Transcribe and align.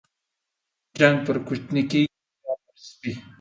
جنگ 0.99 1.17
پر 1.25 1.35
کوچني 1.47 1.83
کېږي، 1.91 2.13
يا 2.45 2.53
پر 2.63 2.75
سپي. 2.87 3.11